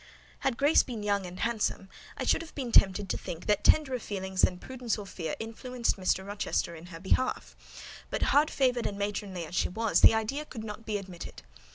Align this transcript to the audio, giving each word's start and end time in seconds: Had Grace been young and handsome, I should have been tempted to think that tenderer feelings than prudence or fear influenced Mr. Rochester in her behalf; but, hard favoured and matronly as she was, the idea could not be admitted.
Had 0.39 0.57
Grace 0.57 0.81
been 0.81 1.03
young 1.03 1.27
and 1.27 1.41
handsome, 1.41 1.87
I 2.17 2.23
should 2.23 2.41
have 2.41 2.55
been 2.55 2.71
tempted 2.71 3.07
to 3.07 3.17
think 3.19 3.45
that 3.45 3.63
tenderer 3.63 3.99
feelings 3.99 4.41
than 4.41 4.57
prudence 4.57 4.97
or 4.97 5.05
fear 5.05 5.35
influenced 5.39 5.95
Mr. 5.95 6.25
Rochester 6.25 6.73
in 6.73 6.87
her 6.87 6.99
behalf; 6.99 7.55
but, 8.09 8.23
hard 8.33 8.49
favoured 8.49 8.87
and 8.87 8.97
matronly 8.97 9.45
as 9.45 9.53
she 9.53 9.69
was, 9.69 10.01
the 10.01 10.15
idea 10.15 10.43
could 10.43 10.63
not 10.63 10.87
be 10.87 10.97
admitted. 10.97 11.43